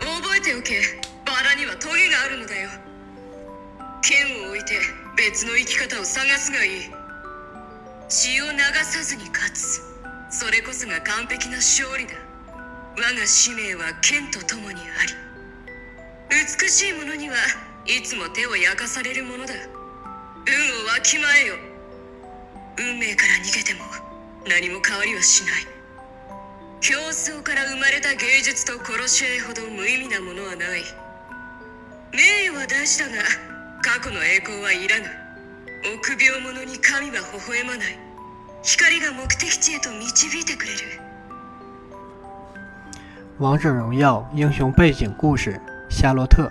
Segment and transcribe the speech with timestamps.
[0.00, 0.80] 覚えておけ
[1.26, 2.68] バラにはトゲがあるのだよ
[4.02, 4.74] 剣を置いて
[5.16, 6.72] 別の生き方を探すがいい
[8.08, 9.80] 血を流さずに勝つ
[10.30, 12.12] それこそが完璧な勝利だ
[12.96, 14.80] 我が使命は剣と共にあり
[16.30, 17.34] 美しいものには
[17.86, 19.54] いつも手を焼かされるものだ
[20.46, 21.73] 運をわきまえよ
[22.76, 23.84] 運命から逃げても
[24.48, 25.52] 何も変わりはしない
[26.80, 30.82] 競争から生まれた芸術と殺し合いほど無意味なものはない
[32.12, 33.12] 名誉は大事だが
[33.82, 35.06] 過去の栄光はいらぬ
[35.96, 37.98] 臆病者に神は微笑まない
[38.64, 40.78] 光が目的地へと導いてくれる
[43.38, 45.50] 王者荣耀英雄背景故事
[45.88, 46.50] 夏洛特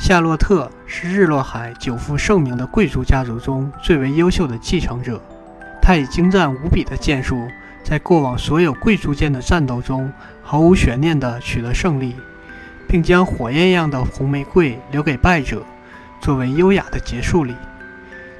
[0.00, 5.20] 夏洛特是日落海久负盛名的贵族家族中最为优秀的继承者。
[5.82, 7.36] 他以精湛无比的剑术，
[7.82, 12.14] 在过往所有贵族间的战斗中毫无悬念地取得胜利，
[12.86, 15.64] 并将火焰样的红玫瑰留给败者，
[16.22, 17.54] 作为优雅的结束礼。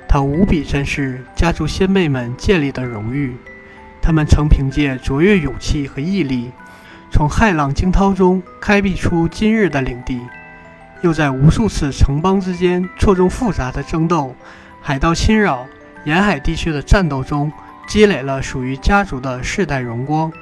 [0.09, 3.37] 他无比珍视家族先辈们建立的荣誉，
[4.01, 6.53] 他们曾凭借卓越勇气和毅力，
[7.13, 10.21] 从骇浪惊涛中开辟出今日的领地。
[11.03, 14.35] 又在无数次城邦之间错综复杂的争斗、
[14.83, 15.65] 海盗侵扰、
[16.05, 17.53] 沿海地区的战斗中，
[17.87, 20.33] 积累了属于家族的世代荣光。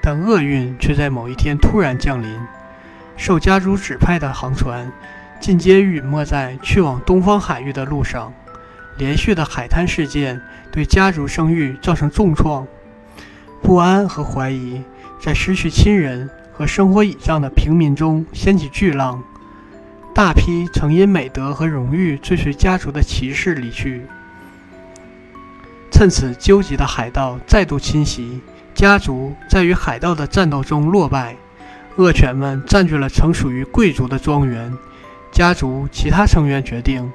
[0.00, 2.38] 但厄运却在某一天突然降临，
[3.16, 4.90] 受家族指派的航船，
[5.40, 8.32] 进阶陨没在去往东方海域的路上。
[8.96, 12.64] 连续的海滩事件对家族声誉造成重创，
[13.60, 14.80] 不安和怀疑
[15.20, 19.20] 在失去亲人和生活倚仗的平民中掀起巨浪。
[20.14, 24.06] 大批曾因美德和荣誉追随家族的骑士离去，
[25.90, 28.40] 趁此纠集的海盗再度侵袭，
[28.76, 31.34] 家族在与海盗的战斗中落败，
[31.96, 34.72] 恶犬们占据了曾属于贵族的庄园，
[35.32, 37.10] 家族其他成员决定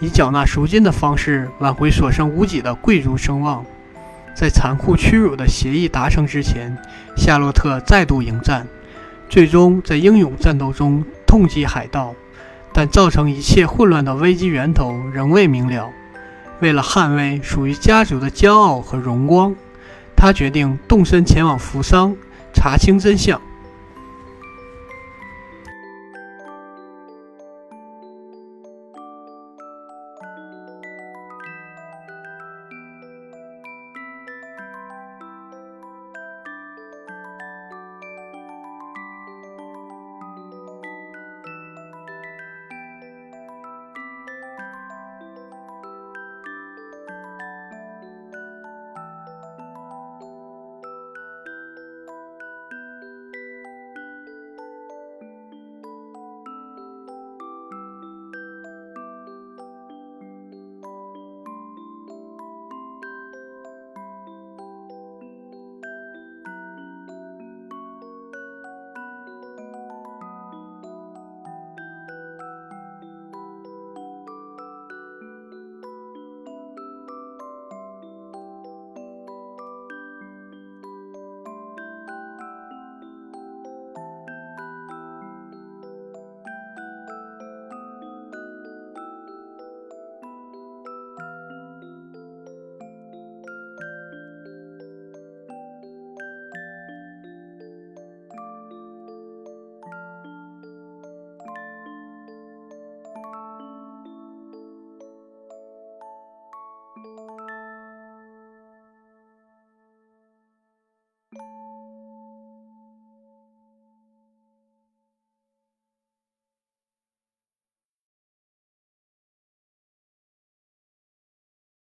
[0.00, 3.64] 以缴纳赎金的方式挽回所剩无几的贵族声望，
[4.34, 6.76] 在残酷屈辱的协议达成之前，
[7.16, 8.66] 夏洛特再度迎战，
[9.28, 11.04] 最终在英勇战斗中。
[11.30, 12.12] 痛击海盗，
[12.72, 15.88] 但造成一切混乱的危机源头仍未明了。
[16.60, 19.54] 为了捍卫属于家族的骄傲和荣光，
[20.16, 22.16] 他决定动身前往扶桑，
[22.52, 23.40] 查清真相。